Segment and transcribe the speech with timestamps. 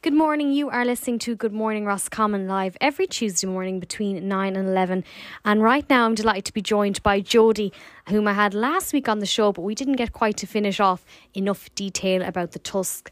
[0.00, 0.52] Good morning.
[0.52, 5.02] You are listening to Good Morning Roscommon live every Tuesday morning between 9 and 11.
[5.44, 7.72] And right now, I'm delighted to be joined by Jody,
[8.08, 10.78] whom I had last week on the show, but we didn't get quite to finish
[10.78, 13.08] off enough detail about the Tulsk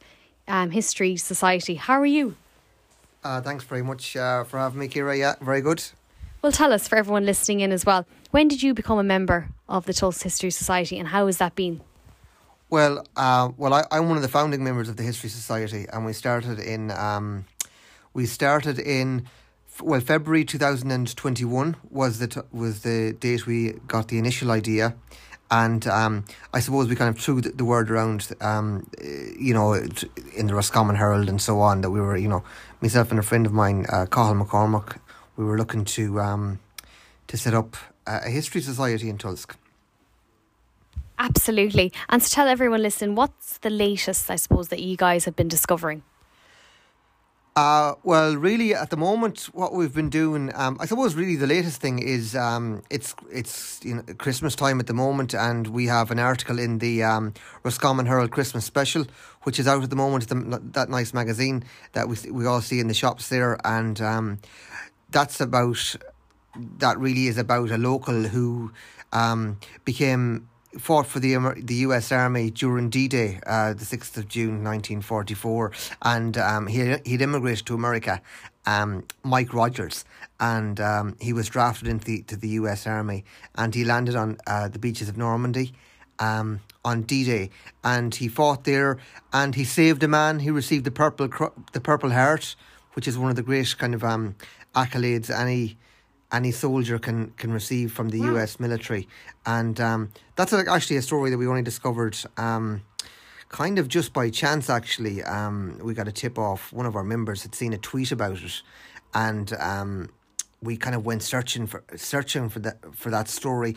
[0.47, 1.75] um, History Society.
[1.75, 2.37] How are you?
[3.25, 5.17] Uh, thanks very much uh, for having me, Ciara.
[5.17, 5.83] Yeah, very good.
[6.41, 8.07] Well, tell us for everyone listening in as well.
[8.31, 11.57] When did you become a member of the Tulsk History Society and how has that
[11.57, 11.81] been?
[12.69, 16.05] Well, uh, well, I, I'm one of the founding members of the History Society, and
[16.05, 17.45] we started in um,
[18.13, 19.29] we started in
[19.81, 24.97] well February 2021 was the t- was the date we got the initial idea,
[25.49, 28.91] and um, I suppose we kind of threw the, word around, um,
[29.39, 32.43] you know, in the Roscommon Herald and so on that we were, you know,
[32.81, 34.99] myself and a friend of mine, uh, Cathal McCormack,
[35.37, 36.59] we were looking to um,
[37.29, 37.77] to set up
[38.09, 39.55] a history society in Tulsk.
[41.19, 41.93] Absolutely.
[42.09, 45.49] And to tell everyone listen, what's the latest, I suppose, that you guys have been
[45.49, 46.03] discovering?
[47.57, 51.47] Uh, well, really, at the moment, what we've been doing, um, I suppose, really the
[51.47, 55.87] latest thing is um, it's it's you know Christmas time at the moment, and we
[55.87, 59.07] have an article in the um, Roscommon Herald Christmas Special,
[59.45, 60.29] which is out at the moment.
[60.29, 64.39] The, that nice magazine that we we all see in the shops there, and um,
[65.11, 65.97] that's about
[66.77, 68.71] that really is about a local who
[69.15, 70.47] um, became
[70.79, 72.13] fought for the the U.S.
[72.13, 77.67] Army during D-Day, uh, the sixth of June, nineteen forty-four, and um, he he'd immigrated
[77.67, 78.21] to America.
[78.69, 80.05] Um, Mike Rogers,
[80.41, 82.87] and um, he was drafted into the to the U.S.
[82.87, 83.25] Army,
[83.55, 85.73] and he landed on uh, the beaches of Normandy.
[86.19, 87.51] Um, on D-Day,
[87.85, 88.97] and he fought there,
[89.33, 90.39] and he saved a man.
[90.39, 91.29] He received the purple
[91.73, 92.57] the Purple Heart,
[92.95, 94.37] which is one of the great kind of um,
[94.75, 95.77] accolades any
[96.37, 98.33] any soldier can can receive from the wow.
[98.33, 98.61] U.S.
[98.61, 99.09] military,
[99.45, 102.17] and um, that's actually a story that we only discovered.
[102.37, 102.83] Um,
[103.49, 106.73] kind of just by chance, actually, um, we got a tip off.
[106.73, 108.63] One of our members had seen a tweet about it,
[109.15, 110.11] and um,
[110.63, 113.77] we kind of went searching for searching for that for that story.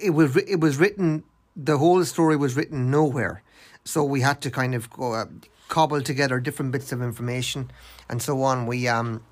[0.00, 1.24] It was it was written.
[1.56, 3.42] The whole story was written nowhere,
[3.84, 5.26] so we had to kind of go, uh,
[5.68, 7.70] cobble together different bits of information
[8.08, 8.66] and so on.
[8.66, 9.22] We um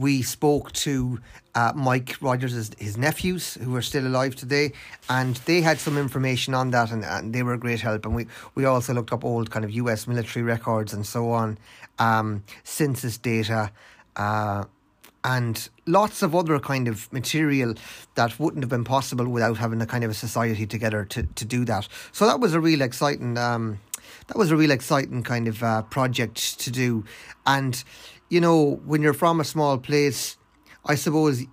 [0.00, 1.20] we spoke to
[1.54, 4.72] uh, Mike Rogers' his nephews who are still alive today,
[5.10, 8.06] and they had some information on that, and, and they were a great help.
[8.06, 10.06] And we, we also looked up old kind of U.S.
[10.06, 11.58] military records and so on,
[11.98, 13.70] um, census data.
[14.16, 14.64] Uh,
[15.22, 17.74] and lots of other kind of material
[18.14, 21.44] that wouldn't have been possible without having a kind of a society together to, to
[21.44, 21.86] do that.
[22.12, 23.80] So that was a real exciting um,
[24.28, 27.04] that was a real exciting kind of uh, project to do.
[27.46, 27.82] And
[28.30, 30.38] you know, when you're from a small place,
[30.86, 31.44] I suppose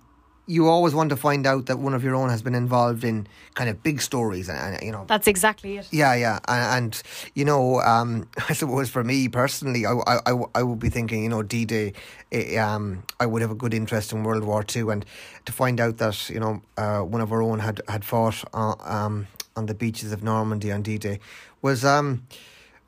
[0.48, 3.26] you always want to find out that one of your own has been involved in
[3.54, 5.04] kind of big stories and, and you know.
[5.06, 5.86] That's exactly it.
[5.92, 7.02] Yeah yeah and, and
[7.34, 9.92] you know um, i suppose for me personally I,
[10.26, 11.92] I, I would be thinking you know d-day
[12.32, 15.04] eh, um, i would have a good interest in world war Two, and
[15.44, 18.74] to find out that you know uh, one of our own had had fought uh,
[18.80, 21.20] um, on the beaches of normandy on d-day
[21.60, 22.22] was um,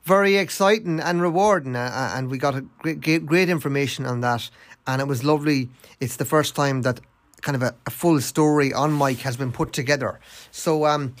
[0.03, 4.49] very exciting and rewarding, uh, uh, and we got a great, great information on that.
[4.87, 5.69] And it was lovely.
[5.99, 6.99] It's the first time that
[7.41, 10.19] kind of a, a full story on Mike has been put together.
[10.51, 11.15] So um,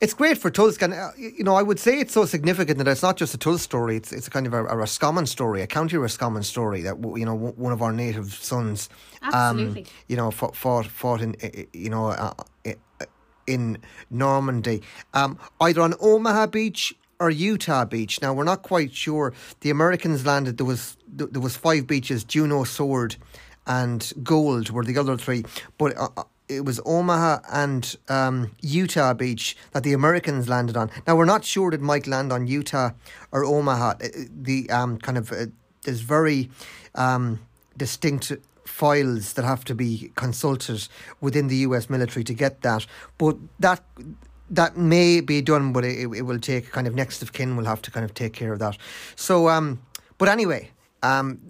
[0.00, 2.88] it's great for Tulsk, and uh, you know I would say it's so significant that
[2.88, 5.62] it's not just a Tulsk story; it's it's a kind of a, a Roscommon story,
[5.62, 8.88] a County Roscommon story that you know one of our native sons,
[9.32, 11.36] um, you know, fought fought, fought in
[11.72, 12.32] you know uh,
[13.46, 13.78] in
[14.10, 14.82] Normandy,
[15.14, 18.20] um, either on Omaha Beach or Utah Beach.
[18.22, 19.32] Now we're not quite sure.
[19.60, 20.56] The Americans landed.
[20.58, 23.16] There was there was five beaches: Juno, Sword,
[23.66, 25.44] and Gold were the other three.
[25.76, 30.90] But uh, uh, it was Omaha and um, Utah Beach that the Americans landed on.
[31.06, 32.90] Now we're not sure did Mike land on Utah
[33.32, 33.94] or Omaha.
[34.02, 35.46] Uh, the um, kind of uh,
[35.82, 36.50] there's very
[36.94, 37.40] um,
[37.76, 38.32] distinct
[38.64, 40.86] files that have to be consulted
[41.20, 42.86] within the US military to get that.
[43.16, 43.82] But that
[44.50, 47.66] that may be done, but it, it will take kind of next of kin will
[47.66, 48.76] have to kind of take care of that.
[49.16, 49.80] So, um,
[50.18, 50.70] but anyway,
[51.02, 51.40] um,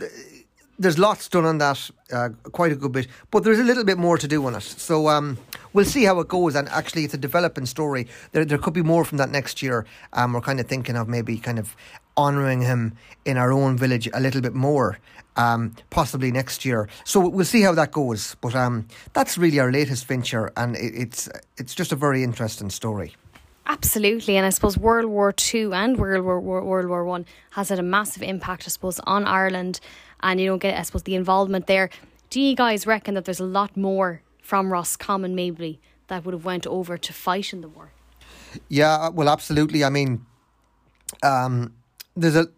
[0.78, 3.98] there's lots done on that, uh, quite a good bit, but there's a little bit
[3.98, 4.62] more to do on it.
[4.62, 5.36] So um,
[5.72, 6.54] we'll see how it goes.
[6.54, 8.06] And actually, it's a developing story.
[8.32, 9.86] There, there could be more from that next year.
[10.12, 11.74] Um, we're kind of thinking of maybe kind of
[12.18, 12.92] honouring him
[13.24, 14.98] in our own village a little bit more,
[15.36, 16.88] um, possibly next year.
[17.04, 18.36] So we'll see how that goes.
[18.40, 22.70] But um, that's really our latest venture, and it, it's it's just a very interesting
[22.70, 23.14] story.
[23.66, 27.78] Absolutely, and I suppose World War Two and World War World War One has had
[27.78, 29.80] a massive impact, I suppose, on Ireland,
[30.20, 31.90] and you don't get, I suppose, the involvement there.
[32.30, 36.44] Do you guys reckon that there's a lot more from Roscommon maybe that would have
[36.44, 37.90] went over to fight in the war?
[38.68, 39.84] Yeah, well, absolutely.
[39.84, 40.24] I mean,
[41.22, 41.74] um,
[42.20, 42.48] there's a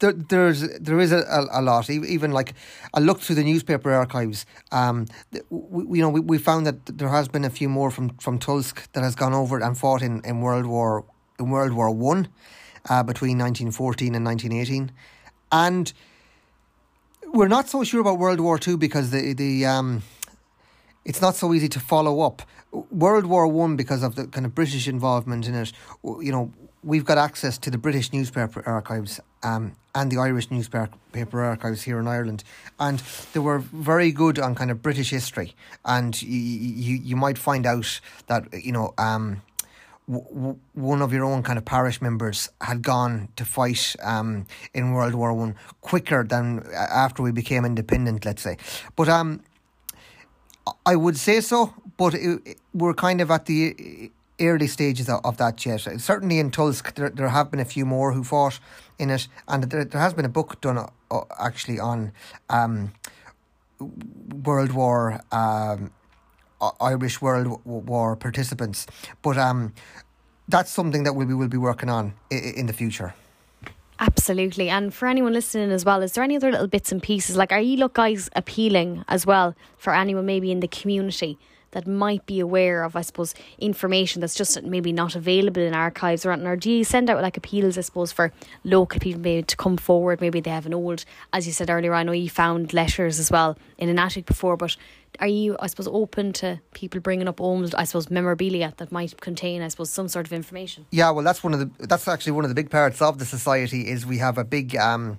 [0.00, 1.90] there, there's there is a, a, a, lot.
[1.90, 2.54] Even like
[2.94, 4.46] I looked through the newspaper archives.
[4.70, 5.06] Um,
[5.50, 8.38] we, you know, we, we found that there has been a few more from from
[8.38, 11.04] Tulsk that has gone over and fought in, in World War
[11.38, 12.28] in World War One,
[12.88, 14.92] uh, between nineteen fourteen and nineteen eighteen,
[15.50, 15.92] and
[17.26, 20.02] we're not so sure about World War Two because the the um,
[21.04, 22.42] it's not so easy to follow up.
[22.90, 25.72] World War One because of the kind of British involvement in it.
[26.04, 31.42] You know, we've got access to the British newspaper archives um, and the Irish newspaper
[31.42, 32.44] archives here in Ireland,
[32.78, 33.02] and
[33.32, 35.54] they were very good on kind of British history.
[35.84, 38.94] And you you, you might find out that you know.
[38.98, 39.42] Um,
[40.10, 44.92] w- one of your own kind of parish members had gone to fight um, in
[44.92, 48.56] World War One quicker than after we became independent, let's say.
[48.96, 49.42] But um,
[50.86, 54.10] I would say so, but it, we're kind of at the
[54.40, 55.80] early stages of, of that yet.
[56.00, 58.60] Certainly in Tulsk, there, there have been a few more who fought
[58.98, 60.78] in it, and there, there has been a book done
[61.10, 62.12] uh, actually on
[62.48, 62.92] um,
[64.44, 65.20] World War.
[65.32, 65.92] Um,
[66.80, 68.86] Irish World War participants,
[69.22, 69.72] but um,
[70.48, 73.14] that's something that we will be working on in the future.
[74.00, 74.68] Absolutely.
[74.70, 77.36] And for anyone listening as well, is there any other little bits and pieces?
[77.36, 81.38] Like, are you look guys appealing as well for anyone maybe in the community
[81.72, 86.24] that might be aware of, I suppose, information that's just maybe not available in archives
[86.24, 88.32] or Or do you send out like appeals, I suppose, for
[88.64, 90.20] local people maybe to come forward?
[90.20, 93.30] Maybe they have an old, as you said earlier, I know you found letters as
[93.30, 94.76] well in an attic before, but
[95.20, 99.20] are you, I suppose, open to people bringing up old, I suppose, memorabilia that might
[99.20, 100.86] contain, I suppose, some sort of information?
[100.90, 103.24] Yeah, well, that's one of the that's actually one of the big parts of the
[103.24, 105.18] society is we have a big um,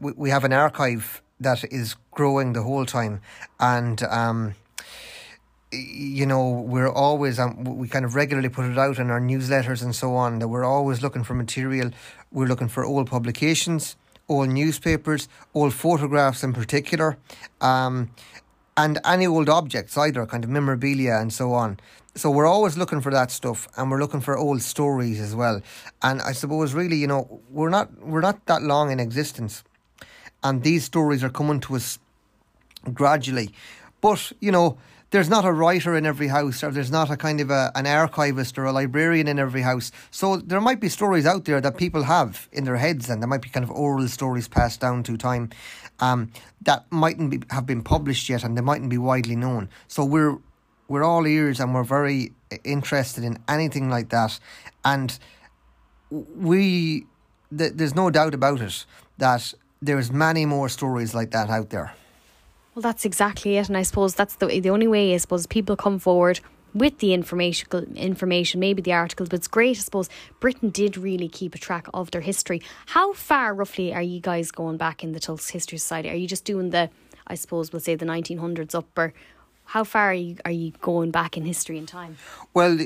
[0.00, 3.20] we have an archive that is growing the whole time,
[3.58, 4.54] and um,
[5.74, 9.82] you know, we're always, um, we kind of regularly put it out in our newsletters
[9.82, 11.90] and so on, that we're always looking for material.
[12.32, 13.96] We're looking for old publications,
[14.28, 17.16] old newspapers, old photographs in particular,
[17.60, 18.10] um,
[18.76, 21.78] and any old objects either, kind of memorabilia and so on.
[22.16, 25.60] So we're always looking for that stuff, and we're looking for old stories as well.
[26.00, 29.64] And I suppose, really, you know, we're not we're not that long in existence,
[30.44, 31.98] and these stories are coming to us
[32.92, 33.50] gradually.
[34.00, 34.78] But you know,
[35.14, 37.86] there's not a writer in every house, or there's not a kind of a, an
[37.86, 39.92] archivist or a librarian in every house.
[40.10, 43.28] So there might be stories out there that people have in their heads, and there
[43.28, 45.50] might be kind of oral stories passed down through time
[46.00, 46.32] um,
[46.62, 49.70] that mightn't be, have been published yet, and they mightn't be widely known.
[49.86, 50.36] So we're
[50.88, 52.32] we're all ears, and we're very
[52.64, 54.40] interested in anything like that,
[54.84, 55.16] and
[56.10, 57.06] we
[57.56, 58.84] th- there's no doubt about it
[59.18, 61.94] that there's many more stories like that out there.
[62.74, 65.14] Well, that's exactly it, and I suppose that's the the only way.
[65.14, 66.40] I suppose people come forward
[66.74, 69.76] with the information, information, maybe the articles, but it's great.
[69.78, 70.08] I suppose
[70.40, 72.60] Britain did really keep a track of their history.
[72.86, 76.10] How far, roughly, are you guys going back in the Tulsk History Society?
[76.10, 76.90] Are you just doing the,
[77.28, 79.14] I suppose, we'll say the 1900s up, or
[79.66, 82.16] how far are you are you going back in history and time?
[82.52, 82.76] Well,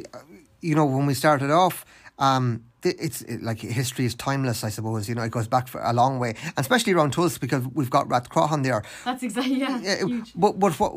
[0.61, 1.87] you know, when we started off,
[2.19, 5.09] um, it's it, like history is timeless, I suppose.
[5.09, 7.91] You know, it goes back for a long way, and especially around Tulsk because we've
[7.91, 8.83] got Rathcroghan there.
[9.05, 9.81] That's exactly yeah.
[9.81, 10.93] yeah but but what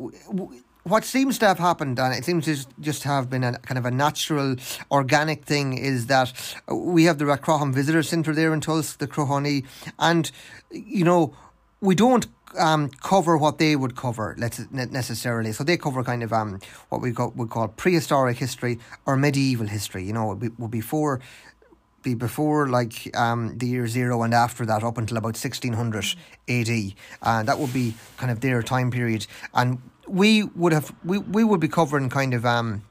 [0.84, 3.86] what seems to have happened, and it seems to just have been a kind of
[3.86, 4.56] a natural,
[4.90, 6.34] organic thing, is that
[6.72, 9.66] we have the Rathcroghan Visitor Centre there in Tulsk, the Crohoney,
[10.00, 10.32] and
[10.72, 11.36] you know
[11.82, 15.52] we don't um, cover what they would cover let's necessarily.
[15.52, 16.60] So they cover kind of um,
[16.90, 20.04] what we call, would call prehistoric history or medieval history.
[20.04, 21.22] You know, would be before
[22.04, 26.16] be before like um, the year zero and after that up until about 1600
[26.50, 26.94] AD.
[27.22, 29.28] And that would be kind of their time period.
[29.54, 32.84] And we would have we, we would be covering kind of um,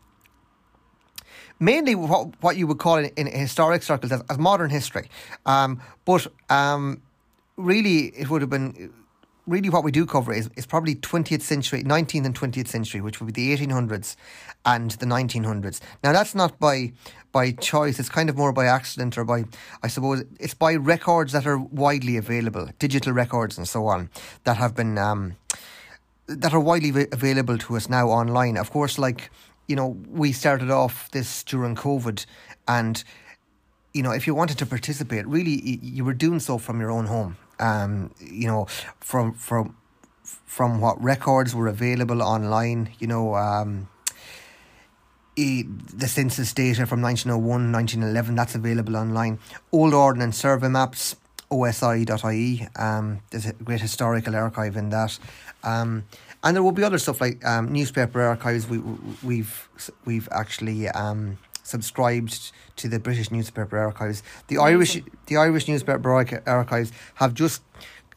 [1.59, 5.09] mainly what what you would call in, in historic circles as, as modern history.
[5.47, 7.03] Um, but um,
[7.57, 8.93] really, it would have been
[9.47, 13.21] really what we do cover is, is probably 20th century, 19th and 20th century, which
[13.21, 14.17] would be the 1800s
[14.65, 15.81] and the 1900s.
[16.05, 16.93] Now, that's not by
[17.33, 19.45] by choice, it's kind of more by accident or by,
[19.83, 24.11] I suppose, it's by records that are widely available, digital records and so on,
[24.45, 25.37] that have been, um,
[26.27, 28.57] that are widely available to us now online.
[28.57, 29.31] Of course, like,
[29.69, 32.27] you know, we started off this during COVID
[32.67, 33.03] and
[33.93, 37.07] you know, if you wanted to participate, really, you were doing so from your own
[37.07, 38.67] home um, you know,
[39.01, 39.77] from from
[40.23, 43.89] from what records were available online, you know, um,
[45.37, 49.39] the census data from 1901, 1911, that's available online.
[49.73, 51.17] Old Ordnance Survey maps,
[51.51, 55.19] osi.ie, um, there's a great historical archive in that.
[55.65, 56.05] Um,
[56.43, 58.69] and there will be other stuff like um, newspaper archives.
[58.69, 58.79] We,
[59.23, 59.69] we've
[60.05, 64.23] we've actually um, subscribed to the British Newspaper Archives.
[64.49, 66.11] The Irish the Irish Newspaper
[66.47, 67.63] Archives have just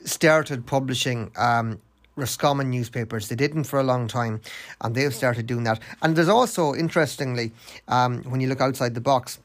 [0.05, 1.81] started publishing um,
[2.15, 3.27] Roscommon newspapers.
[3.27, 4.41] They didn't for a long time,
[4.81, 5.79] and they've started doing that.
[6.01, 7.51] And there's also, interestingly,
[7.87, 9.39] um, when you look outside the box,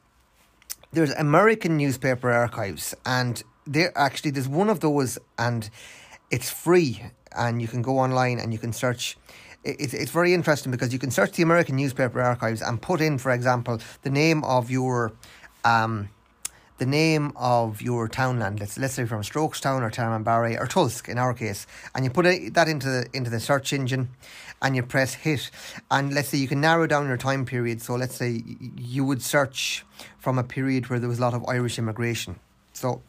[0.91, 5.69] there's American newspaper archives, and there actually there's one of those, and
[6.31, 7.03] it's free,
[7.35, 9.17] and you can go online and you can search.
[9.63, 13.17] It's it's very interesting because you can search the American newspaper archives and put in,
[13.17, 15.11] for example, the name of your
[15.65, 16.09] um,
[16.79, 21.17] the name of your townland, let's let's say from Strokestown or Tarmonbarry or Tulsk in
[21.17, 24.09] our case, and you put that into the into the search engine,
[24.61, 25.51] and you press hit,
[25.91, 27.81] and let's say you can narrow down your time period.
[27.81, 28.41] So let's say
[28.77, 29.85] you would search
[30.17, 32.39] from a period where there was a lot of Irish immigration.
[32.73, 33.01] So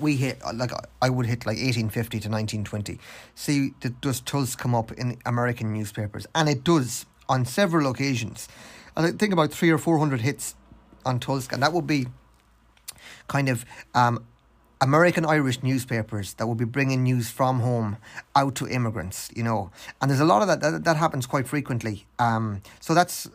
[0.00, 2.98] we hit uh, like uh, I would hit like eighteen fifty to nineteen twenty.
[3.34, 8.48] See, does Tulsk come up in American newspapers, and it does on several occasions.
[8.96, 10.54] And I think about three or four hundred hits
[11.04, 12.06] on Tulsk, and that would be
[13.28, 14.24] kind of um,
[14.80, 17.96] American Irish newspapers that will be bringing news from home
[18.36, 19.70] out to immigrants, you know.
[20.00, 22.06] And there's a lot of that that, that happens quite frequently.
[22.18, 23.28] Um, so that's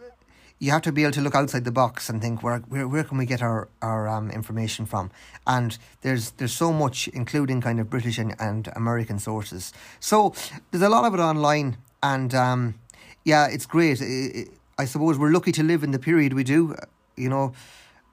[0.60, 3.04] you have to be able to look outside the box and think where where, where
[3.04, 5.12] can we get our our um, information from?
[5.46, 9.74] And there's there's so much, including kind of British and, and American sources.
[10.00, 10.34] So
[10.72, 12.76] there's a lot of it online, and um,
[13.26, 14.00] yeah, it's great.
[14.00, 14.48] It, it,
[14.78, 16.76] I suppose we're lucky to live in the period we do.
[17.18, 17.54] You know,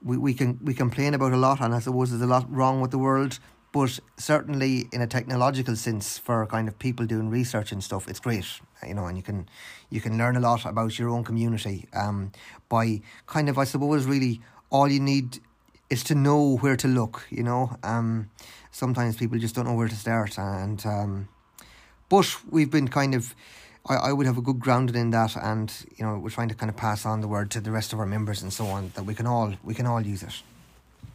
[0.03, 2.81] we, we can we complain about a lot, and I suppose there's a lot wrong
[2.81, 3.39] with the world.
[3.71, 8.19] But certainly, in a technological sense, for kind of people doing research and stuff, it's
[8.19, 8.45] great,
[8.85, 9.47] you know, and you can
[9.89, 12.31] you can learn a lot about your own community um,
[12.67, 15.39] by kind of, I suppose, really all you need
[15.89, 17.25] is to know where to look.
[17.29, 18.29] You know, um,
[18.71, 21.29] sometimes people just don't know where to start, and um,
[22.09, 23.33] but we've been kind of
[23.87, 26.55] I, I would have a good grounding in that and you know we're trying to
[26.55, 28.91] kind of pass on the word to the rest of our members and so on
[28.95, 30.43] that we can all we can all use it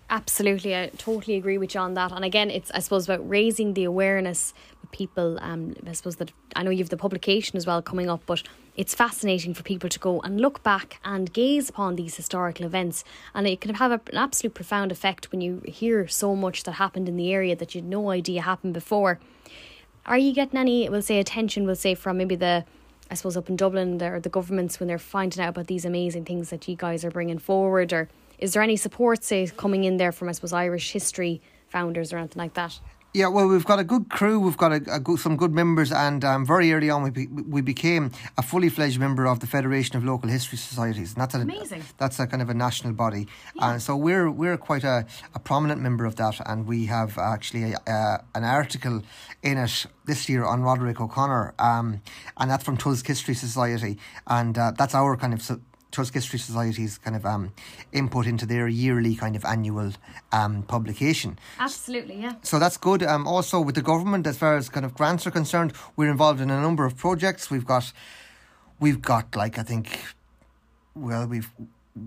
[0.09, 2.13] Absolutely, I totally agree with you on that.
[2.13, 5.37] And again, it's I suppose about raising the awareness with people.
[5.41, 8.45] Um, I suppose that I know you have the publication as well coming up, but
[8.77, 13.03] it's fascinating for people to go and look back and gaze upon these historical events,
[13.35, 16.73] and it can have a, an absolute profound effect when you hear so much that
[16.73, 19.19] happened in the area that you had no idea happened before.
[20.07, 22.65] Are you getting any, we'll say, attention, we'll say, from maybe the,
[23.11, 26.25] I suppose, up in Dublin, or the governments when they're finding out about these amazing
[26.25, 27.93] things that you guys are bringing forward?
[27.93, 28.09] Or
[28.39, 32.19] is there any support, say, coming in there from, I suppose, Irish history founders or
[32.19, 32.79] anything like that?
[33.17, 34.39] Yeah, well, we've got a good crew.
[34.39, 37.27] We've got a, a good, some good members, and um, very early on, we be,
[37.29, 41.15] we became a fully fledged member of the Federation of Local History Societies.
[41.15, 41.83] And that's a, Amazing.
[41.97, 43.71] That's a kind of a national body, yeah.
[43.71, 47.73] and so we're we're quite a, a prominent member of that, and we have actually
[47.73, 49.03] a, a, an article
[49.43, 52.03] in it this year on Roderic O'Conor, um,
[52.37, 53.97] and that's from Tulsk History Society,
[54.27, 55.41] and uh, that's our kind of
[55.97, 57.53] Tulsk History Society's kind of um,
[57.93, 59.93] input into their yearly kind of annual
[60.31, 61.39] um, publication.
[61.59, 62.35] Absolutely, yeah.
[62.43, 63.03] So that's good.
[63.03, 66.41] Um, also with the government, as far as kind of grants are concerned, we're involved
[66.41, 67.51] in a number of projects.
[67.51, 67.93] We've got,
[68.79, 69.99] we've got like I think,
[70.95, 71.51] well, we've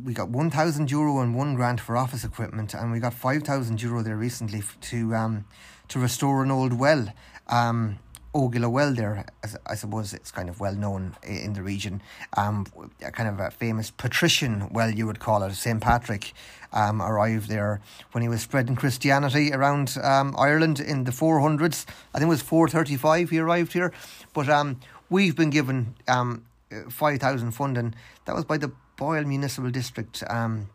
[0.06, 4.04] we got 1,000 euro and one grant for office equipment, and we got 5,000 euro
[4.04, 5.46] there recently to um,
[5.88, 7.12] to restore an old well.
[7.48, 7.98] Um,
[8.34, 9.26] Ogulla Well there,
[9.66, 12.02] I suppose it's kind of well known in the region.
[12.38, 12.68] Um,
[13.14, 15.56] kind of a famous patrician well, you would call it.
[15.56, 15.82] St.
[15.82, 16.34] Patrick
[16.72, 17.82] um, arrived there
[18.12, 21.86] when he was spreading Christianity around um, Ireland in the 400s.
[22.14, 23.92] I think it was 435 he arrived here.
[24.34, 26.46] But um, we've been given um,
[26.88, 27.96] 5,000 funding.
[28.26, 30.24] That was by the Boyle Municipal District.
[30.30, 30.70] Um,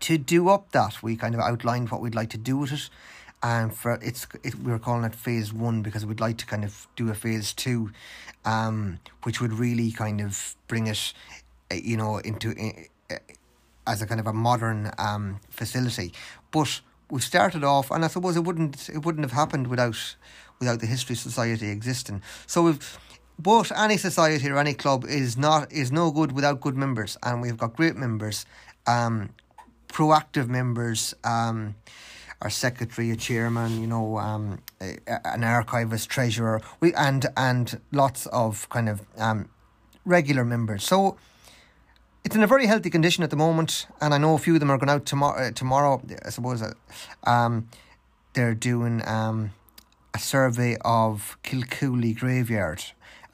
[0.00, 2.90] to do up that, we kind of outlined what we'd like to do with it
[3.42, 6.86] and for it's it, we're calling it phase one because we'd like to kind of
[6.96, 7.90] do a phase two,
[8.44, 11.12] um, which would really kind of bring it,
[11.70, 12.54] eh, you know, into
[13.10, 13.16] uh,
[13.86, 16.12] as a kind of a modern um facility.
[16.50, 16.80] But
[17.10, 20.16] we started off, and I suppose it wouldn't it wouldn't have happened without
[20.58, 22.22] without the history society existing.
[22.46, 22.98] So we've.
[23.40, 27.40] But any society or any club is not is no good without good members, and
[27.40, 28.44] we've got great members,
[28.84, 29.30] um,
[29.86, 31.76] proactive members, um,
[32.40, 38.68] our secretary, a chairman, you know, um, an archivist, treasurer, we and and lots of
[38.68, 39.48] kind of um,
[40.04, 40.84] regular members.
[40.84, 41.16] So
[42.24, 44.60] it's in a very healthy condition at the moment, and I know a few of
[44.60, 45.48] them are going out tomorrow.
[45.48, 46.74] Uh, tomorrow, I suppose, uh,
[47.24, 47.68] um,
[48.34, 49.50] they're doing um,
[50.14, 52.84] a survey of Kilcooley graveyard.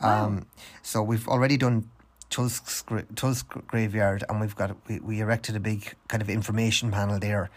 [0.01, 0.43] Um, wow.
[0.83, 1.91] So we've already done
[2.31, 7.19] Tulsk, Tulsk graveyard, and we've got we, we erected a big kind of information panel
[7.19, 7.51] there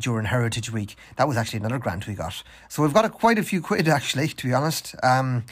[0.00, 0.96] during Heritage Week.
[1.16, 2.42] That was actually another grant we got.
[2.68, 4.94] So we've got a, quite a few quid actually, to be honest.
[5.02, 5.44] Um,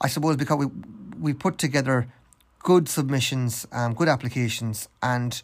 [0.00, 0.66] I suppose because we
[1.20, 2.06] we put together
[2.60, 5.42] good submissions, um, good applications, and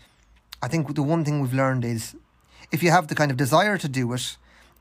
[0.63, 2.15] I think the one thing we've learned is
[2.71, 4.37] if you have the kind of desire to do it,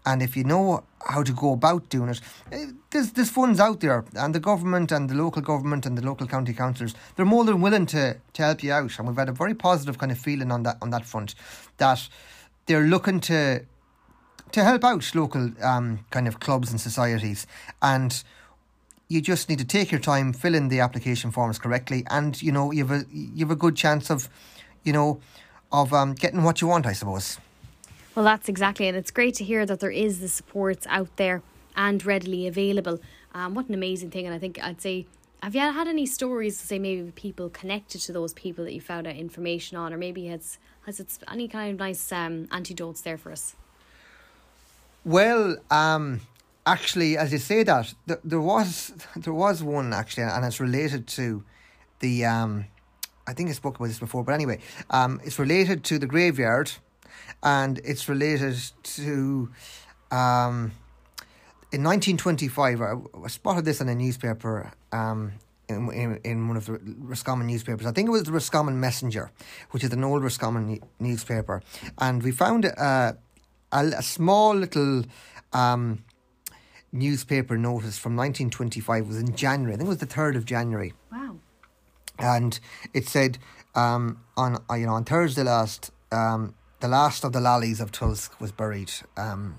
[0.06, 3.80] and if you know how to go about doing it, eh, there's there's funds out
[3.80, 7.46] there, and the government and the local government and the local county councillors they're more
[7.46, 10.18] than willing to, to help you out, and we've had a very positive kind of
[10.18, 11.36] feeling on that on that front,
[11.78, 12.08] that
[12.66, 13.66] they're looking to
[14.52, 17.48] to help out local um, kind of clubs and societies,
[17.82, 18.24] and
[19.08, 22.52] you just need to take your time, fill in the application forms correctly, and you
[22.52, 24.30] know you've a you've a good chance of,
[24.84, 25.20] you know,
[25.72, 27.40] of um, getting what you want, I suppose.
[28.16, 31.42] Well, that's exactly and It's great to hear that there is the supports out there
[31.76, 33.00] and readily available.
[33.34, 34.28] Um, what an amazing thing.
[34.28, 35.08] And I think I'd say,
[35.44, 38.80] have you had any stories to say maybe people connected to those people that you
[38.80, 43.02] found out information on, or maybe has has it any kind of nice um, antidotes
[43.02, 43.54] there for us?
[45.04, 46.22] Well, um,
[46.66, 51.08] actually, as you say that, th- there was there was one actually, and it's related
[51.08, 51.44] to
[52.00, 52.24] the.
[52.24, 52.66] Um,
[53.28, 54.60] I think I spoke about this before, but anyway,
[54.92, 56.72] um, it's related to the graveyard
[57.44, 58.58] and it's related
[58.96, 59.50] to.
[60.10, 60.72] Um,
[61.74, 65.34] in 1925, I, I spotted this in a newspaper, um,
[65.68, 67.88] in, in, in one of the Roscommon newspapers.
[67.88, 69.32] I think it was the Roscommon Messenger,
[69.72, 71.64] which is an old Roscommon newspaper.
[71.98, 73.18] And we found a,
[73.72, 75.04] a, a small little
[75.52, 76.04] um,
[76.92, 79.04] newspaper notice from 1925.
[79.04, 79.74] It was in January.
[79.74, 80.94] I think it was the 3rd of January.
[81.12, 81.38] Wow.
[82.20, 82.60] And
[82.94, 83.40] it said
[83.74, 87.92] um, on uh, you know on Thursday last, um, the last of the Lallies of
[87.92, 88.92] Tulsk was buried.
[89.18, 89.58] Um,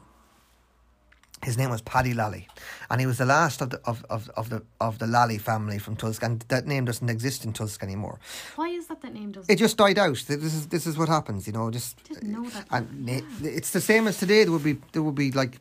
[1.44, 2.48] his name was Paddy Lally,
[2.90, 5.78] and he was the last of the of, of, of the of the Lally family
[5.78, 8.18] from Tulsk, and that name doesn't exist in Tulsk anymore.
[8.56, 9.52] Why is that that name doesn't?
[9.52, 10.24] It just died out.
[10.26, 11.70] This is this is what happens, you know.
[11.70, 12.66] Just Didn't know that.
[12.70, 14.44] and na- it's the same as today.
[14.44, 15.60] There would be there would be like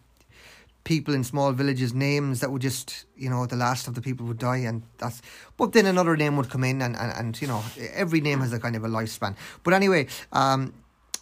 [0.84, 4.26] people in small villages names that would just you know the last of the people
[4.26, 5.22] would die and that's
[5.56, 7.64] but then another name would come in and and, and you know
[7.94, 10.74] every name has a kind of a lifespan but anyway um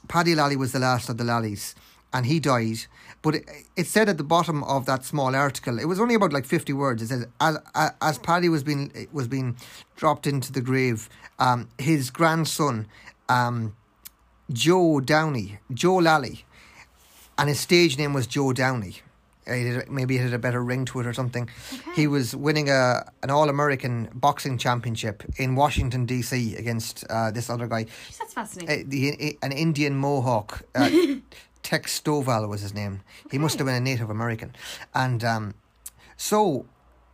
[0.08, 1.76] Paddy Lally was the last of the lallys
[2.14, 2.80] and he died.
[3.24, 6.34] But it, it said at the bottom of that small article, it was only about
[6.34, 7.02] like fifty words.
[7.04, 7.58] It says as
[8.02, 9.58] as Paddy was being was being
[9.96, 12.88] dropped into the grave, um, his grandson,
[13.30, 13.76] um,
[14.52, 16.46] Joe Downey, Joe Lally,
[17.38, 18.98] and his stage name was Joe Downey.
[19.48, 21.50] Maybe it had a better ring to it or something.
[21.74, 21.92] Okay.
[22.02, 26.56] He was winning a an All American boxing championship in Washington D.C.
[26.56, 27.86] against uh, this other guy
[28.18, 28.86] that's fascinating.
[28.86, 30.64] uh, the an Indian Mohawk.
[30.74, 30.90] Uh,
[31.64, 33.02] Tex Stovall was his name.
[33.30, 34.56] He must have been a Native American,
[34.94, 35.54] and um,
[36.18, 36.66] so.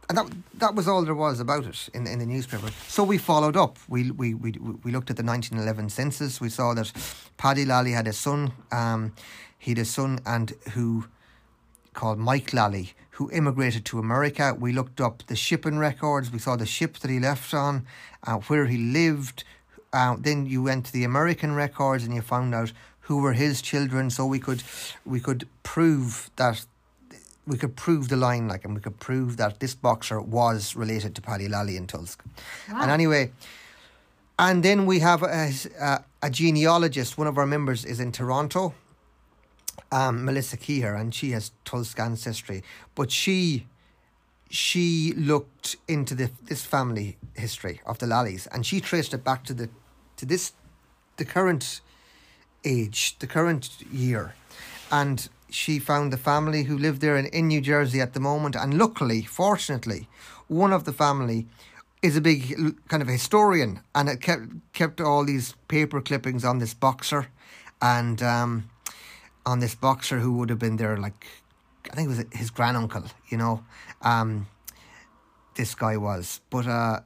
[0.09, 2.69] And that that was all there was about it in in the newspaper.
[2.87, 3.77] So we followed up.
[3.89, 4.51] We we we
[4.83, 6.39] we looked at the 1911 census.
[6.39, 6.93] We saw that
[7.35, 8.53] Paddy Lally had a son.
[8.71, 9.11] Um,
[9.59, 11.07] he had a son and who
[11.97, 14.55] called Mike Lally, who immigrated to America.
[14.57, 16.31] We looked up the shipping records.
[16.31, 17.87] We saw the ship that he left on,
[18.23, 19.43] uh, where he lived.
[19.91, 22.71] Uh, then you went to the American records and you found out
[23.07, 24.09] who were his children.
[24.09, 24.63] So we could
[25.05, 26.65] we could prove that
[27.45, 31.15] we could prove the line, like, and we could prove that this boxer was related
[31.15, 32.17] to Paddy Lally in Tulsk.
[32.69, 32.81] Wow.
[32.81, 33.31] And anyway,
[34.37, 37.17] and then we have a, a, a genealogist.
[37.17, 38.73] One of our members is in Toronto,
[39.91, 42.63] um, Melissa Keher, and she has Tulsk ancestry.
[42.95, 43.65] But she
[44.49, 49.45] she looked into the this family history of the Lallys, and she traced it back
[49.45, 49.69] to the
[50.17, 50.51] to this
[51.15, 51.81] the current
[52.67, 54.33] age, the current year,
[54.91, 58.55] and she found the family who lived there in, in New Jersey at the moment.
[58.55, 60.07] And luckily, fortunately,
[60.47, 61.47] one of the family
[62.01, 62.41] is a big
[62.87, 67.27] kind of historian, and it kept kept all these paper clippings on this boxer,
[67.81, 68.69] and um,
[69.45, 71.25] on this boxer who would have been there like
[71.91, 73.63] I think it was his granduncle, you know.
[74.01, 74.47] Um,
[75.55, 76.99] this guy was, but uh,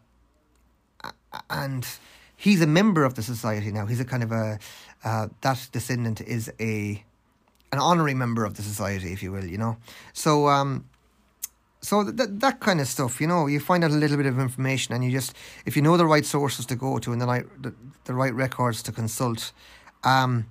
[1.50, 1.88] and
[2.36, 3.86] he's a member of the society now.
[3.86, 4.60] He's a kind of a
[5.04, 7.04] uh, that descendant is a
[7.74, 9.78] an honorary member of the society, if you will, you know.
[10.14, 10.86] So um,
[11.82, 14.26] so th- that that kind of stuff, you know, you find out a little bit
[14.26, 15.36] of information, and you just
[15.66, 17.74] if you know the right sources to go to and the right the,
[18.06, 19.52] the right records to consult,
[20.04, 20.46] um,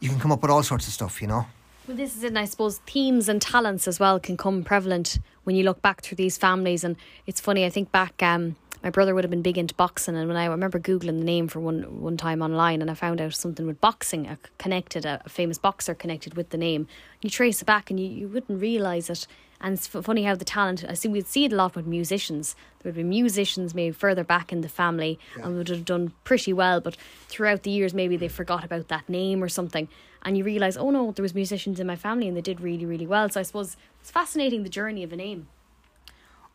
[0.00, 1.46] you can come up with all sorts of stuff, you know.
[1.86, 5.18] Well, this is it, and I suppose themes and talents as well can come prevalent
[5.44, 6.84] when you look back through these families.
[6.84, 6.96] And
[7.26, 10.28] it's funny, I think back, um, my brother would have been big into boxing, and
[10.28, 13.34] when I remember googling the name for one one time online, and I found out
[13.34, 16.86] something with boxing, a connected, a, a famous boxer connected with the name.
[17.20, 19.26] You trace it back, and you, you wouldn't realize it.
[19.60, 20.84] And it's f- funny how the talent.
[20.88, 22.54] I see we'd see it a lot with musicians.
[22.80, 26.52] There would be musicians maybe further back in the family and would have done pretty
[26.52, 29.88] well, but throughout the years maybe they forgot about that name or something,
[30.22, 32.86] and you realize, oh no, there was musicians in my family and they did really
[32.86, 33.28] really well.
[33.28, 35.48] So I suppose it's fascinating the journey of a name.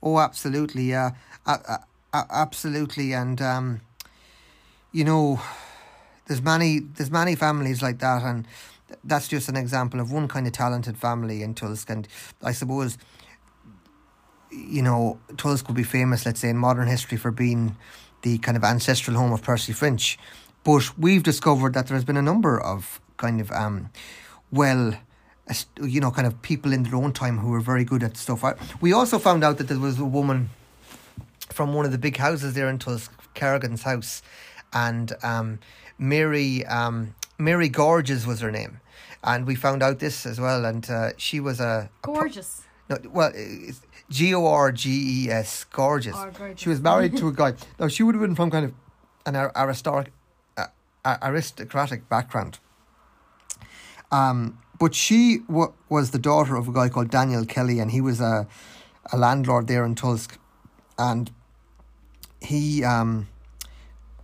[0.02, 1.12] Oh, absolutely, yeah,
[1.46, 1.78] uh, uh,
[2.14, 3.82] absolutely, and um,
[4.92, 5.42] you know,
[6.28, 8.48] there's many there's many families like that, and
[9.04, 11.90] that's just an example of one kind of talented family in Tulsk.
[11.90, 12.08] And
[12.44, 12.98] I suppose,
[14.52, 17.76] you know, Tulsk would be famous, let's say, in modern history for being
[18.22, 20.18] the kind of ancestral home of Percy French.
[20.64, 23.90] But we've discovered that there has been a number of kind of um,
[24.52, 24.94] well
[25.82, 28.44] you know, kind of people in their own time who were very good at stuff.
[28.82, 30.50] We also found out that there was a woman
[31.54, 34.22] from one of the big houses there in Tulsk, Kerrigan's house,
[34.74, 35.60] and um,
[35.98, 38.80] Mary um, Mary Gorges was her name,
[39.24, 40.66] and we found out this as well.
[40.66, 42.64] And uh, she was a, a gorgeous.
[42.90, 43.32] no, well,
[44.10, 46.16] G O R G E S, gorgeous.
[46.18, 46.60] Oh, gorgeous.
[46.60, 47.54] She was married to a guy.
[47.80, 48.74] Now she would have been from kind of
[49.26, 50.14] an aristocratic,
[50.58, 50.68] uh,
[51.22, 52.60] aristocratic background.
[54.12, 58.02] Um, but she w- was the daughter of a guy called Daniel Kelly, and he
[58.02, 58.48] was a
[59.12, 60.38] a landlord there in Tulsk,
[60.98, 61.30] and
[62.44, 63.28] he um,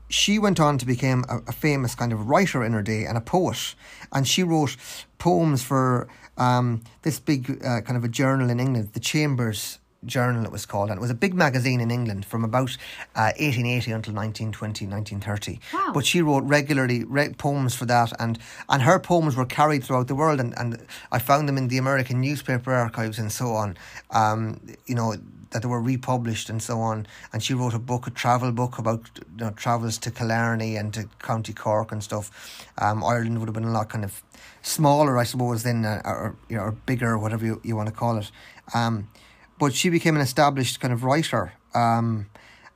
[0.09, 3.17] she went on to become a, a, famous kind of writer in her day and
[3.17, 3.75] a poet,
[4.11, 4.75] and she wrote
[5.17, 10.45] poems for um, this big uh, kind of a journal in England, the Chambers Journal
[10.45, 12.77] it was called, and it was a big magazine in England from about
[13.15, 15.59] uh, 1880 until 1920, 1930.
[15.73, 15.91] Wow.
[15.93, 20.07] But she wrote regularly re- poems for that, and, and her poems were carried throughout
[20.07, 23.75] the world, and, and I found them in the American newspaper archives and so on.
[24.11, 25.15] Um, you know,
[25.51, 27.07] that they were republished and so on.
[27.33, 30.93] And she wrote a book, a travel book about you know, travels to Killarney and
[30.93, 32.67] to County Cork and stuff.
[32.77, 34.23] Um, Ireland would have been a lot kind of
[34.61, 37.95] smaller, I suppose, then uh, or, you know, or bigger, whatever you, you want to
[37.95, 38.31] call it.
[38.73, 39.09] Um,
[39.57, 41.53] but she became an established kind of writer.
[41.73, 42.29] Um,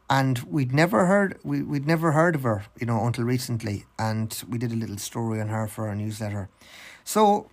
[0.09, 3.86] and we'd never heard we, we'd never heard of her, you know, until recently.
[3.97, 6.49] And we did a little story on her for our newsletter.
[7.03, 7.49] So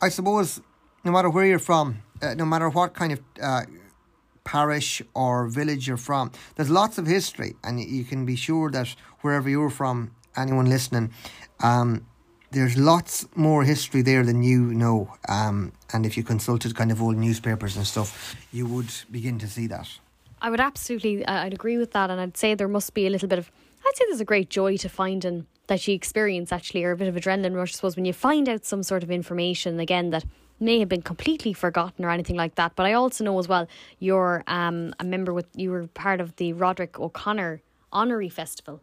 [0.00, 0.60] I suppose
[1.04, 3.62] no matter where you're from, uh, no matter what kind of uh,
[4.44, 6.30] parish or village you're from.
[6.54, 11.12] There's lots of history, and you can be sure that wherever you're from, anyone listening,
[11.62, 12.06] um,
[12.50, 15.12] there's lots more history there than you know.
[15.28, 19.48] Um, and if you consulted kind of old newspapers and stuff, you would begin to
[19.48, 19.88] see that.
[20.40, 23.28] I would absolutely, I'd agree with that, and I'd say there must be a little
[23.28, 23.50] bit of,
[23.84, 27.08] I'd say there's a great joy to finding that you experience actually, or a bit
[27.08, 30.24] of adrenaline rush, I suppose, when you find out some sort of information again that
[30.64, 32.72] may have been completely forgotten or anything like that.
[32.74, 36.36] But I also know as well you're um, a member with you were part of
[36.36, 37.60] the Roderic O'Conor
[37.92, 38.80] Honorary Festival.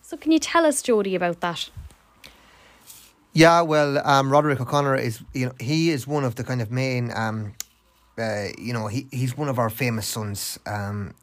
[0.00, 1.70] So can you tell us, Jody, about that?
[3.34, 6.70] Yeah, well, um, Roderic O'Conor is you know he is one of the kind of
[6.70, 7.54] main um,
[8.18, 11.14] uh, you know he he's one of our famous sons um,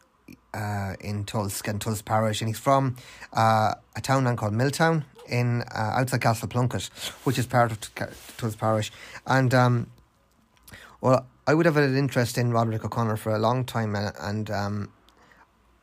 [0.54, 2.96] uh, in Tulsk and Tulsk Parish, and he's from
[3.34, 6.90] uh, a town called Milltown in uh, outside Castle Plunket,
[7.24, 8.92] which is part of Tulsk Parish.
[9.26, 9.92] And um,
[11.02, 14.14] well, I would have had an interest in Roderic O'Conor for a long time, and,
[14.20, 14.90] and um,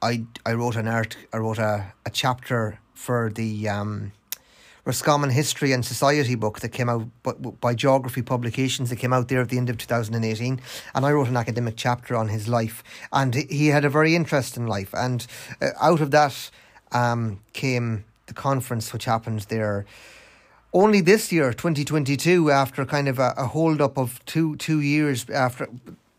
[0.02, 4.12] I I wrote an art I wrote a, a chapter for the um,
[4.84, 9.28] Roscommon History and Society book that came out by, by Geography Publications that came out
[9.28, 10.60] there at the end of 2018
[10.94, 14.66] and I wrote an academic chapter on his life and he had a very interesting
[14.66, 15.26] life and
[15.60, 16.50] uh, out of that
[16.92, 19.86] um, came the conference which happened there.
[20.72, 25.28] Only this year, 2022, after kind of a, a hold up of two two years
[25.30, 25.68] after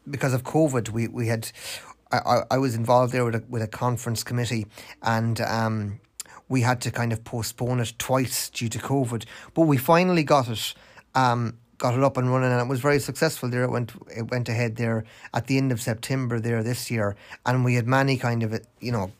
[0.09, 1.51] because of COVID, we we had
[2.11, 4.65] I, I was involved there with a with a conference committee
[5.01, 5.99] and um
[6.49, 10.47] we had to kind of postpone it twice due to COVID, but we finally got
[10.47, 10.73] it
[11.13, 13.63] um got it up and running and it was very successful there.
[13.63, 17.63] It went it went ahead there at the end of September there this year and
[17.63, 19.11] we had many kind of you know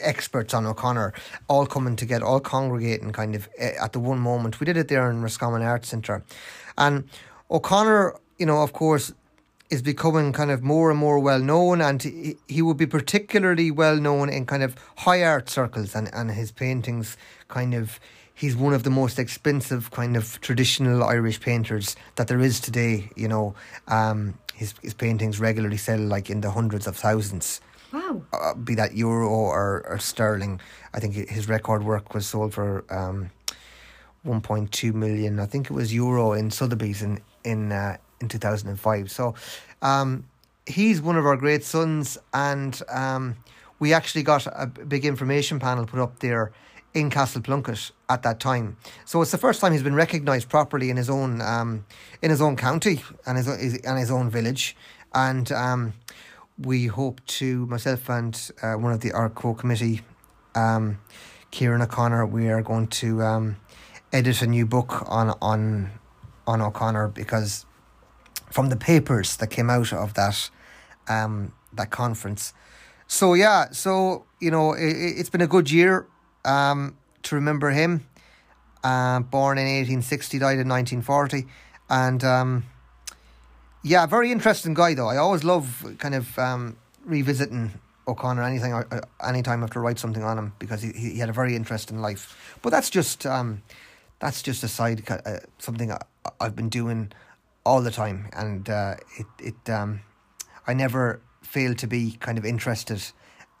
[0.00, 1.12] experts on O'Conor
[1.48, 4.60] all coming together all congregating kind of eh, at the one moment.
[4.60, 6.22] We did it there in Roscommon Arts Centre.
[6.76, 7.08] And
[7.50, 9.12] O'Conor you know of course
[9.70, 13.70] is becoming kind of more and more well known and he, he would be particularly
[13.70, 17.16] well known in kind of high art circles and, and his paintings
[17.48, 17.98] kind of
[18.36, 23.10] he's one of the most expensive kind of traditional Irish painters that there is today.
[23.16, 23.54] You know,
[23.88, 27.60] um, his his paintings regularly sell like in the hundreds of thousands.
[27.92, 28.22] Wow.
[28.32, 30.60] Uh, be that euro or, or sterling.
[30.92, 33.30] I think his record work was sold for um,
[34.26, 35.38] 1.2 million.
[35.38, 39.10] I think it was euro in Sotheby's in in uh, in 2005.
[39.10, 39.34] So
[39.82, 40.24] um,
[40.66, 43.36] he's one of our great sons, and um,
[43.78, 46.52] we actually got a big information panel put up there
[46.94, 48.76] in Castle Plunket at that time.
[49.04, 51.84] So it's the first time he's been recognised properly in his own um,
[52.22, 54.76] in his own county and his and his own village.
[55.14, 55.94] And um,
[56.58, 60.02] we hope to myself and uh, one of the our co committee,
[60.54, 60.98] um,
[61.50, 63.56] Kieran O'Connor, we are going to um,
[64.12, 65.90] edit a new book on on
[66.46, 67.66] on O'Conor because
[68.50, 70.50] from the papers that came out of that
[71.08, 72.54] um, that conference.
[73.06, 76.06] So yeah, so you know it, it's been a good year
[76.46, 78.06] um, to remember him.
[78.86, 81.46] uh, born in 1860, died in 1940.
[81.90, 82.64] And um,
[83.82, 85.08] yeah, very interesting guy, though.
[85.08, 87.72] I always love kind of um, revisiting
[88.06, 91.28] O'Conor anything, uh, anytime I have to write something on him because he, he had
[91.28, 92.58] a very interesting life.
[92.62, 93.62] But that's just um,
[94.20, 95.98] that's just a side uh, something I,
[96.40, 97.12] I've been doing
[97.64, 100.02] all the time, and uh, it it um,
[100.68, 103.02] I never fail to be kind of interested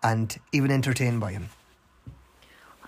[0.02, 1.48] and even entertained by him.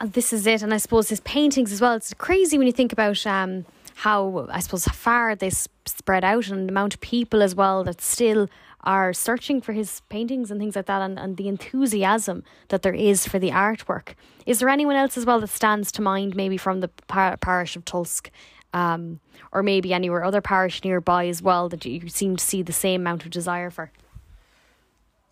[0.05, 1.95] This is it, and I suppose his paintings as well.
[1.95, 6.69] It's crazy when you think about um, how I suppose far they spread out and
[6.69, 8.49] the amount of people as well that still
[8.85, 12.95] are searching for his paintings and things like that, and, and the enthusiasm that there
[12.95, 14.15] is for the artwork.
[14.47, 17.75] Is there anyone else as well that stands to mind, maybe from the par- parish
[17.75, 18.31] of Tulsk?
[18.73, 22.73] Um, or maybe anywhere other parish nearby as well that you seem to see the
[22.73, 23.91] same amount of desire for?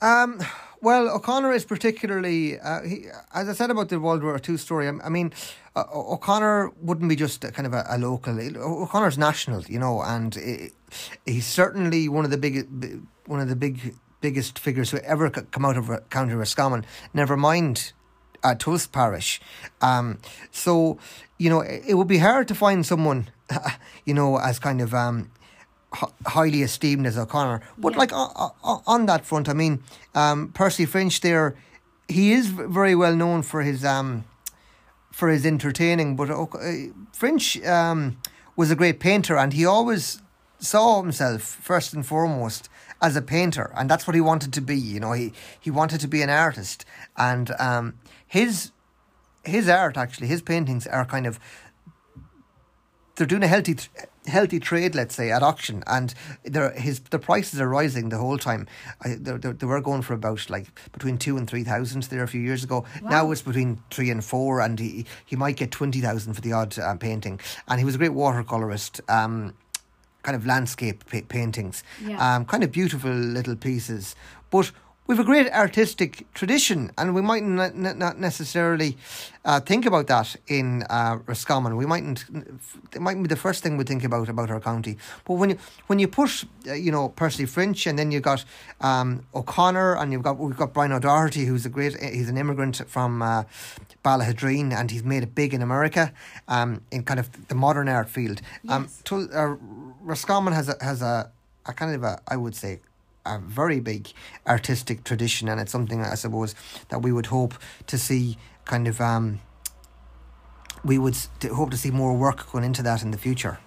[0.00, 0.40] Um,
[0.80, 4.88] well, O'Conor is particularly, uh, he, as I said about the World War II story,
[4.88, 5.32] I, I mean,
[5.74, 8.38] uh, O'Conor wouldn't be just kind of a, a, local.
[8.38, 10.72] O'Conor's national, you know, and it,
[11.24, 12.66] he's certainly one of the big,
[13.26, 16.84] one of the big, biggest figures who ever come out of County Roscommon.
[17.12, 17.92] Never mind
[18.42, 19.40] uh, Tulsk Parish.
[19.80, 20.18] Um,
[20.50, 20.98] so,
[21.38, 23.28] you know, it, it would be hard to find someone,
[24.04, 25.30] you know, as kind of um,
[26.26, 27.60] highly esteemed as O'Conor.
[27.78, 27.98] But yeah.
[27.98, 29.82] like on, on, that front, I mean,
[30.14, 31.56] um, Percy French there,
[32.08, 34.24] he is very well known for his um,
[35.10, 36.16] for his entertaining.
[36.16, 36.46] But uh,
[37.12, 38.18] French um,
[38.56, 40.22] was a great painter, and he always
[40.58, 42.68] saw himself first and foremost
[43.02, 44.76] as a painter, and that's what he wanted to be.
[44.76, 46.84] You know, he he wanted to be an artist,
[47.16, 47.94] and um,
[48.26, 48.72] his
[49.44, 51.38] his art actually, his paintings are kind of
[53.16, 53.76] they're doing a healthy
[54.26, 58.38] healthy trade, let's say, at auction, and there his the prices are rising the whole
[58.38, 58.66] time.
[59.04, 62.28] I, they, they were going for about like between two and three thousand there a
[62.28, 62.84] few years ago.
[63.02, 63.10] Wow.
[63.10, 66.52] Now it's between three and four, and he he might get twenty thousand for the
[66.52, 67.40] odd uh, painting.
[67.68, 69.00] And he was a great watercolorist.
[69.08, 69.54] Um,
[70.22, 72.18] kind of landscape pa- paintings, yeah.
[72.18, 74.16] um, kind of beautiful little pieces,
[74.50, 74.72] but
[75.06, 78.96] we've a great artistic tradition, and we might not, not necessarily
[79.44, 81.76] uh, think about that in uh, Roscommon.
[81.76, 82.24] We mightn't.
[82.92, 84.98] It might be the first thing we think about about our county.
[85.24, 88.44] But when you when you push, uh, you know, Percy French, and then you've got
[88.80, 91.96] um, O'Conor, and you've got we've got Brian O'Doherty, who's a great.
[92.00, 93.22] He's an immigrant from.
[93.22, 93.44] Uh,
[94.08, 96.12] and he's made it big in America,
[96.46, 98.40] um, in kind of the modern art field.
[98.68, 99.02] Um, yes.
[99.06, 99.56] to, uh,
[100.00, 101.32] Roscommon has a has a,
[101.66, 102.78] a kind of a I would say
[103.26, 104.08] a very big
[104.46, 106.54] artistic tradition, and it's something I suppose
[106.88, 107.54] that we would hope
[107.86, 109.00] to see kind of.
[109.00, 109.40] Um,
[110.84, 113.58] we would hope to see more work going into that in the future.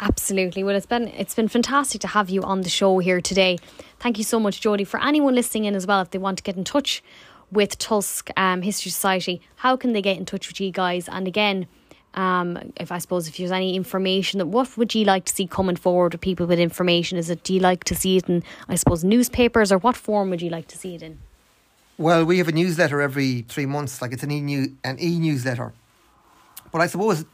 [0.00, 0.64] Absolutely.
[0.64, 3.58] Well, it's been it's been fantastic to have you on the show here today.
[3.98, 4.84] Thank you so much, Jody.
[4.84, 7.02] For anyone listening in as well, if they want to get in touch
[7.50, 11.08] with Tulsk um, History Society, how can they get in touch with you guys?
[11.08, 11.66] And again,
[12.14, 15.46] um, if I suppose if there's any information that what would you like to see
[15.46, 17.18] coming forward with people with information?
[17.18, 20.30] Is it do you like to see it in I suppose newspapers or what form
[20.30, 21.18] would you like to see it in?
[21.98, 25.18] Well, we have a newsletter every three months, like it's an e new an e
[25.18, 25.72] newsletter.
[26.72, 27.24] But I suppose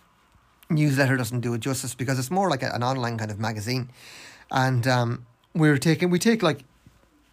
[0.69, 3.89] newsletter doesn't do it justice because it's more like a, an online kind of magazine,
[4.51, 6.65] and um, we're taking we take like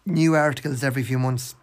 [0.06, 1.54] new articles every few months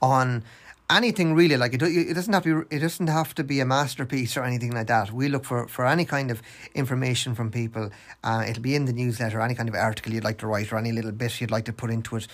[0.00, 0.42] on
[0.90, 3.64] anything really like it, it doesn't have to be, it doesn't have to be a
[3.64, 5.12] masterpiece or anything like that.
[5.12, 6.42] We look for for any kind of
[6.74, 7.90] information from people.
[8.24, 10.78] Uh, it'll be in the newsletter any kind of article you'd like to write or
[10.78, 12.26] any little bit you'd like to put into it.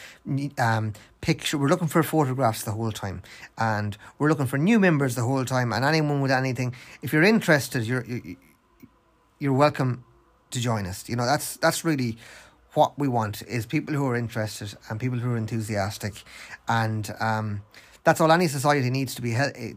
[0.58, 3.22] Um, picture we're looking for photographs the whole time.
[3.58, 5.72] And we're looking for new members the whole time.
[5.72, 8.06] And anyone with anything if you're interested you're
[9.38, 10.04] you're welcome
[10.50, 11.08] to join us.
[11.08, 12.16] You know that's that's really
[12.76, 16.22] what we want is people who are interested and people who are enthusiastic.
[16.68, 17.62] And um,
[18.06, 19.74] that's all any society needs to be he-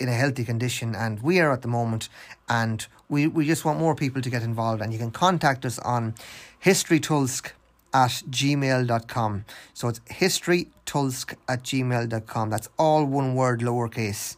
[0.00, 2.08] in a healthy condition and we are at the moment
[2.48, 5.78] and we, we just want more people to get involved and you can contact us
[5.78, 6.12] on
[6.64, 7.52] historytulsk
[7.94, 14.36] at gmail.com so it's historytulsk at gmail.com that's all one word lowercase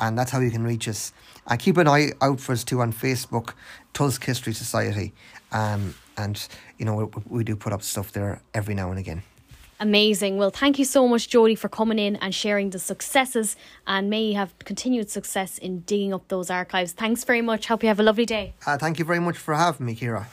[0.00, 1.12] and that's how you can reach us.
[1.46, 3.54] And keep an eye out for us too on facebook
[3.94, 5.12] tulsk history society.
[5.50, 6.46] Um, and
[6.78, 9.22] you know we, we do put up stuff there every now and again
[9.80, 10.38] Amazing.
[10.38, 13.56] Well, thank you so much, Jody, for coming in and sharing the successes.
[13.86, 16.92] And may you have continued success in digging up those archives.
[16.92, 17.66] Thanks very much.
[17.66, 18.54] Hope you have a lovely day.
[18.66, 20.26] Uh, thank you very much for having me, Ciara.